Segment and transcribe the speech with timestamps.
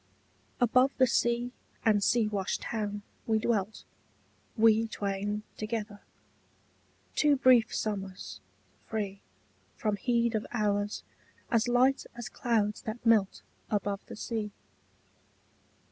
[0.59, 1.51] Above the sea
[1.85, 3.83] and sea washed town we dwelt,
[4.57, 6.01] We twain together,
[7.15, 8.39] two brief summers,
[8.87, 9.21] free
[9.77, 11.03] From heed of hours
[11.51, 14.49] as light as clouds that melt Above the sea.